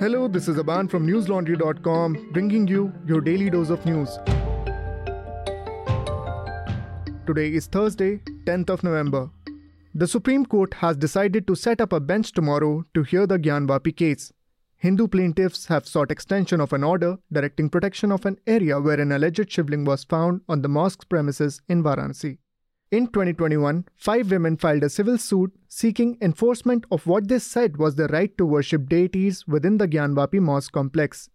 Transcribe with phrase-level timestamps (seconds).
[0.00, 4.16] Hello, this is Aban from newslaundry.com bringing you your daily dose of news.
[7.26, 9.28] Today is Thursday, 10th of November.
[9.96, 13.96] The Supreme Court has decided to set up a bench tomorrow to hear the Gyanvapi
[13.96, 14.32] case.
[14.76, 19.10] Hindu plaintiffs have sought extension of an order directing protection of an area where an
[19.10, 22.38] alleged shivling was found on the mosque's premises in Varanasi.
[22.90, 27.96] In 2021, five women filed a civil suit seeking enforcement of what they said was
[27.96, 31.28] the right to worship deities within the Gyanvapi mosque complex.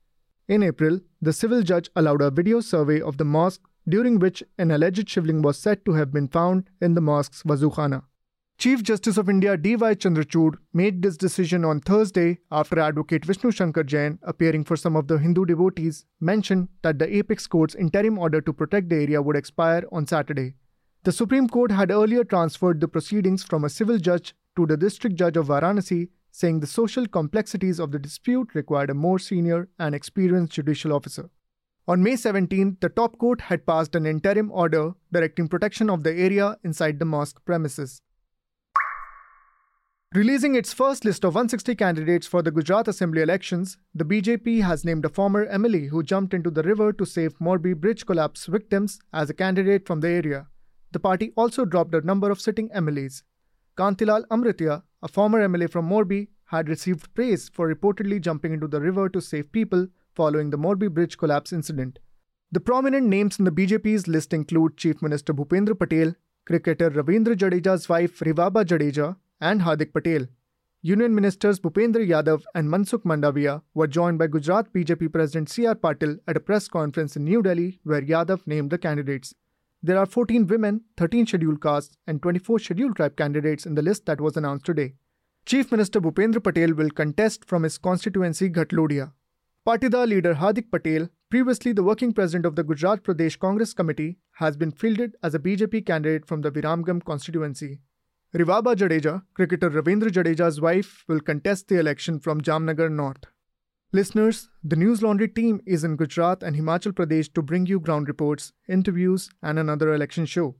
[0.47, 4.71] In April, the civil judge allowed a video survey of the mosque during which an
[4.71, 8.01] alleged shivling was said to have been found in the mosque's wazukhana.
[8.57, 9.93] Chief Justice of India D.Y.
[9.93, 15.07] Chandrachud made this decision on Thursday after Advocate Vishnu Shankar Jain, appearing for some of
[15.07, 19.35] the Hindu devotees, mentioned that the apex court's interim order to protect the area would
[19.35, 20.55] expire on Saturday.
[21.03, 25.17] The Supreme Court had earlier transferred the proceedings from a civil judge to the district
[25.17, 29.93] judge of Varanasi, saying the social complexities of the dispute required a more senior and
[29.93, 31.29] experienced judicial officer.
[31.89, 36.13] On May 17, the top court had passed an interim order directing protection of the
[36.13, 38.01] area inside the mosque premises.
[40.15, 44.85] Releasing its first list of 160 candidates for the Gujarat Assembly elections, the BJP has
[44.85, 48.99] named a former MLA who jumped into the river to save Morbi bridge collapse victims
[49.11, 50.47] as a candidate from the area.
[50.93, 53.23] The party also dropped a number of sitting MLAs.
[53.75, 58.79] Kantilal Amrutiya, a former MLA from Morbi, had received praise for reportedly jumping into the
[58.79, 61.97] river to save people following the Morbi bridge collapse incident.
[62.51, 66.13] The prominent names in the BJP's list include Chief Minister Bhupendra Patel,
[66.45, 70.27] cricketer Ravindra Jadeja's wife Rivaba Jadeja, and Hardik Patel.
[70.83, 75.73] Union Ministers Bhupendra Yadav and Mansukh Mandaviya were joined by Gujarat BJP President C.R.
[75.73, 79.33] Patil at a press conference in New Delhi where Yadav named the candidates.
[79.85, 84.05] There are 14 women, 13 scheduled castes, and 24 scheduled tribe candidates in the list
[84.05, 84.93] that was announced today.
[85.45, 89.11] Chief Minister Bhupendra Patel will contest from his constituency Ghatlodia.
[89.67, 94.55] Patidar leader Hardik Patel, previously the working president of the Gujarat Pradesh Congress Committee, has
[94.55, 97.81] been fielded as a BJP candidate from the Viramgam constituency.
[98.33, 103.25] Rivaba Jadeja, cricketer Ravindra Jadeja's wife, will contest the election from Jamnagar North.
[103.95, 108.07] Listeners, the News Laundry team is in Gujarat and Himachal Pradesh to bring you ground
[108.07, 110.55] reports, interviews, and another election show.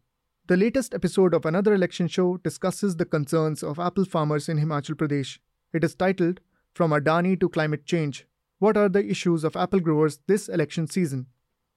[0.45, 4.93] The latest episode of Another Election Show discusses the concerns of apple farmers in Himachal
[4.93, 5.39] Pradesh.
[5.73, 6.41] It is titled
[6.75, 8.27] From Adani to Climate Change
[8.59, 11.25] What are the issues of apple growers this election season?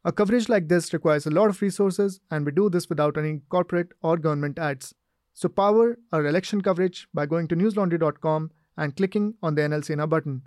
[0.04, 3.40] A coverage like this requires a lot of resources, and we do this without any
[3.48, 4.94] corporate or government ads.
[5.32, 10.06] So, power our election coverage by going to newslaundry.com and clicking on the NL Sena
[10.06, 10.42] button.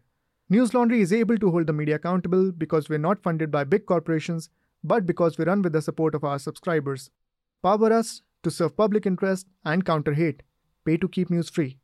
[0.51, 3.85] News Laundry is able to hold the media accountable because we're not funded by big
[3.85, 4.49] corporations,
[4.83, 7.11] but because we run with the support of our subscribers.
[7.61, 10.41] Power us to serve public interest and counter hate.
[10.85, 11.77] Pay to keep news free.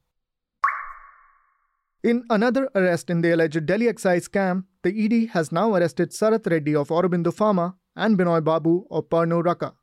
[2.03, 6.49] In another arrest in the alleged Delhi excise scam, the ED has now arrested Sarath
[6.49, 9.73] Reddy of Aurobindo Pharma and Binoy Babu of Pernod Ricard.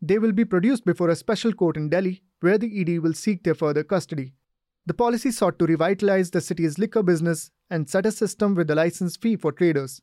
[0.00, 3.44] They will be produced before a special court in Delhi, where the ED will seek
[3.44, 4.34] their further custody.
[4.84, 8.74] The policy sought to revitalize the city's liquor business and set a system with a
[8.74, 10.02] license fee for traders.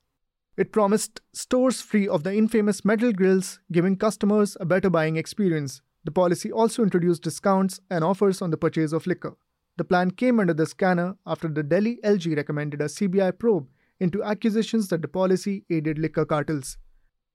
[0.55, 5.81] It promised stores free of the infamous metal grills, giving customers a better buying experience.
[6.05, 9.35] The policy also introduced discounts and offers on the purchase of liquor.
[9.75, 13.67] The plan came under the scanner after the Delhi LG recommended a CBI probe
[13.99, 16.77] into accusations that the policy aided liquor cartels.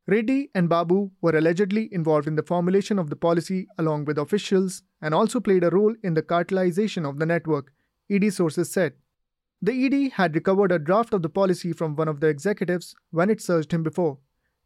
[0.07, 4.83] Reddy and Babu were allegedly involved in the formulation of the policy along with officials
[5.01, 7.73] and also played a role in the cartelization of the network,
[8.11, 8.93] ED sources said.
[9.63, 13.31] The ED had recovered a draft of the policy from one of the executives when
[13.31, 14.19] it searched him before.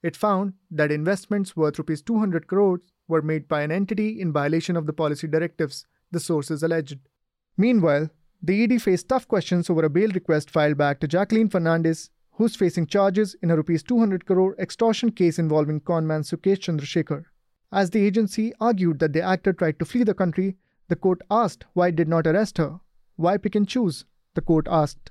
[0.03, 4.77] It found that investments worth rupees 200 crores were made by an entity in violation
[4.77, 6.98] of the policy directives, the sources alleged.
[7.56, 8.10] Meanwhile,
[8.43, 12.54] the ED faced tough questions over a bail request filed back to Jacqueline Fernandez who's
[12.54, 17.25] facing charges in a rupees 200 crore extortion case involving conman Sukesh Chandrasekhar.
[17.72, 20.56] As the agency argued that the actor tried to flee the country,
[20.87, 22.78] the court asked why it did not arrest her.
[23.16, 24.04] Why pick and choose?
[24.34, 25.10] The court asked.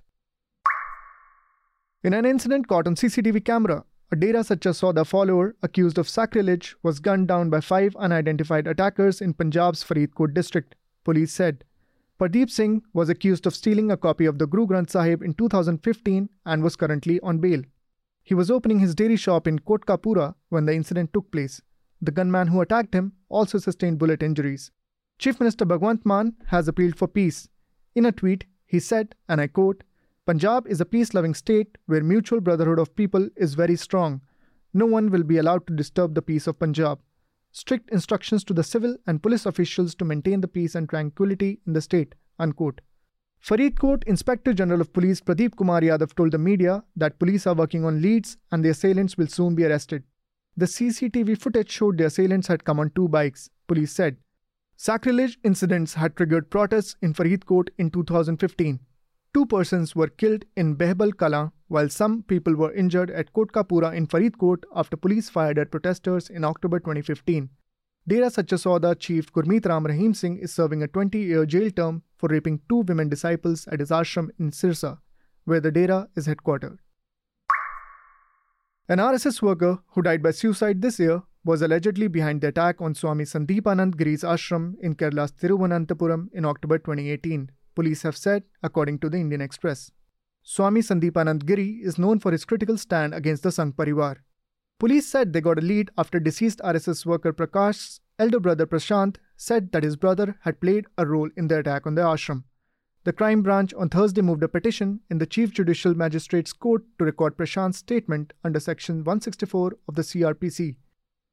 [2.01, 6.77] In an incident caught on CCTV camera, a Dera Sacha Sauda follower accused of sacrilege
[6.81, 11.65] was gunned down by five unidentified attackers in Punjab's Faridkot district, police said.
[12.19, 16.27] Pardeep Singh was accused of stealing a copy of the Guru Granth Sahib in 2015
[16.47, 17.61] and was currently on bail.
[18.23, 21.61] He was opening his dairy shop in Kotkapura when the incident took place.
[22.01, 24.71] The gunman who attacked him also sustained bullet injuries.
[25.19, 27.49] Chief Minister Bhagwant Mann has appealed for peace.
[27.93, 29.83] In a tweet, he said, and I quote,
[30.25, 34.21] Punjab is a peace loving state where mutual brotherhood of people is very strong.
[34.73, 36.99] No one will be allowed to disturb the peace of Punjab
[37.57, 41.73] strict instructions to the civil and police officials to maintain the peace and tranquility in
[41.73, 42.13] the state.
[42.37, 42.81] Unquote.
[43.43, 47.83] Faridkot Inspector General of Police Pradeep Kumar Yadav told the media that police are working
[47.83, 50.03] on leads and the assailants will soon be arrested.
[50.55, 54.17] The CCTV footage showed the assailants had come on two bikes, police said.
[54.75, 58.79] Sacrilege incidents had triggered protests in Faridkot in 2015.
[59.37, 64.07] Two persons were killed in Behbal Kala, while some people were injured at Kotkapura in
[64.07, 67.47] Faridkot after police fired at protesters in October 2015.
[68.07, 72.01] Dera Sacha Sauda chief Gurmeet Ram Rahim Singh is serving a 20 year jail term
[72.15, 74.97] for raping two women disciples at his ashram in Sirsa,
[75.45, 76.79] where the Dera is headquartered.
[78.89, 82.95] An RSS worker who died by suicide this year was allegedly behind the attack on
[82.95, 89.09] Swami Sandeepanand Giri's ashram in Kerala's Thiruvananthapuram in October 2018, police have said, according to
[89.09, 89.91] the Indian Express.
[90.41, 94.15] Swami Sandeepanand Giri is known for his critical stand against the Sangh Parivar.
[94.79, 99.71] Police said they got a lead after deceased RSS worker Prakash's elder brother Prashant said
[99.71, 102.43] that his brother had played a role in the attack on the ashram.
[103.03, 107.05] The crime branch on Thursday moved a petition in the Chief Judicial Magistrate's Court to
[107.05, 110.75] record Prashant's statement under Section 164 of the CRPC.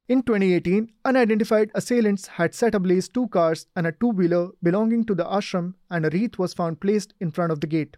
[0.07, 5.15] In 2018, unidentified assailants had set ablaze two cars and a two wheeler belonging to
[5.15, 7.97] the ashram, and a wreath was found placed in front of the gate.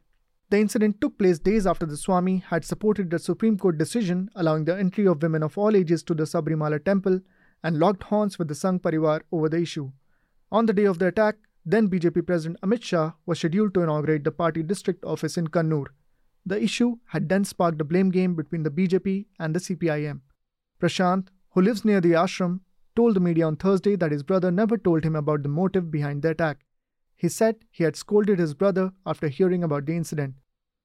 [0.50, 4.63] The incident took place days after the Swami had supported the Supreme Court decision allowing
[4.63, 7.19] the entry of women of all ages to the Sabarimala temple
[7.62, 9.92] and locked horns with the Sangh Parivar over the issue.
[10.50, 14.24] On the day of the attack, then BJP President Amit Shah was scheduled to inaugurate
[14.24, 15.88] the party district office in Kannur.
[16.45, 20.21] The issue had then sparked a blame game between the BJP and the CPIM.
[20.80, 21.27] Prashant,
[21.57, 22.59] who lives near the ashram,
[22.95, 26.21] told the media on Thursday that his brother never told him about the motive behind
[26.21, 26.59] the attack.
[27.15, 30.36] He said he had scolded his brother after hearing about the incident.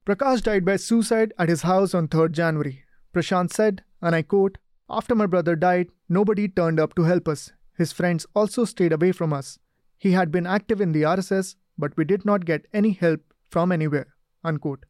[0.07, 2.85] Prakash died by suicide at his house on 3rd January.
[3.13, 4.57] Prashant said, and I quote,
[4.89, 7.53] After my brother died, nobody turned up to help us.
[7.77, 9.59] His friends also stayed away from us.
[9.99, 13.21] He had been active in the RSS, but we did not get any help
[13.51, 14.15] from anywhere.
[14.43, 14.87] Unquote.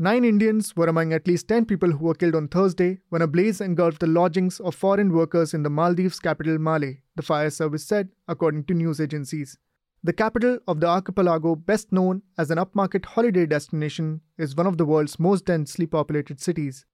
[0.00, 3.26] Nine Indians were among at least 10 people who were killed on Thursday when a
[3.26, 7.84] blaze engulfed the lodgings of foreign workers in the Maldives capital Male, the fire service
[7.84, 9.58] said, according to news agencies.
[10.04, 14.78] The capital of the archipelago, best known as an upmarket holiday destination, is one of
[14.78, 16.86] the world's most densely populated cities.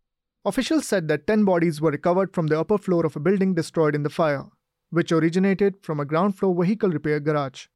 [0.47, 3.95] Officials said that 10 bodies were recovered from the upper floor of a building destroyed
[3.95, 4.47] in the fire,
[4.89, 7.67] which originated from a ground floor vehicle repair garage.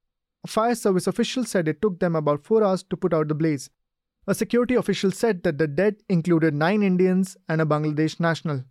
[0.42, 3.34] A fire service official said it took them about 4 hours to put out the
[3.34, 3.68] blaze,
[4.28, 8.62] a security official said that the dead included nine Indians and a Bangladesh national.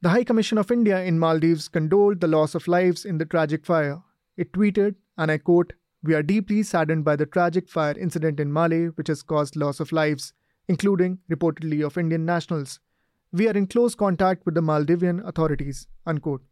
[0.00, 3.66] The High Commission of India in Maldives condoled the loss of lives in the tragic
[3.66, 4.00] fire.
[4.38, 8.50] It tweeted, and I quote, We are deeply saddened by the tragic fire incident in
[8.50, 10.32] Male, which has caused loss of lives,
[10.66, 12.80] including reportedly of Indian nationals.
[13.32, 15.88] We are in close contact with the Maldivian authorities.
[16.06, 16.42] Unquote.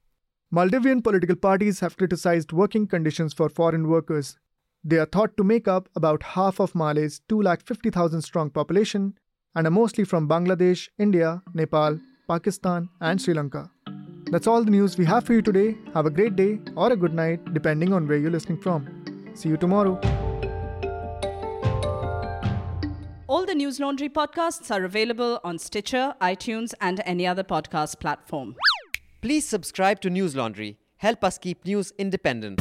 [0.52, 4.38] Maldivian political parties have criticized working conditions for foreign workers,
[4.82, 9.14] they are thought to make up about half of Male's 250,000 strong population
[9.54, 11.98] and are mostly from Bangladesh, India, Nepal,
[12.28, 13.70] Pakistan, and Sri Lanka.
[14.30, 15.76] That's all the news we have for you today.
[15.92, 18.88] Have a great day or a good night, depending on where you're listening from.
[19.34, 19.98] See you tomorrow.
[23.26, 28.56] All the News Laundry podcasts are available on Stitcher, iTunes, and any other podcast platform.
[29.20, 30.78] Please subscribe to News Laundry.
[30.96, 32.60] Help us keep news independent.